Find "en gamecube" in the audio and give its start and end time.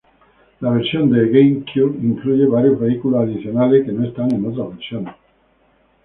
1.15-1.95